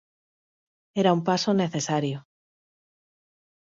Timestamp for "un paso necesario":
1.17-2.19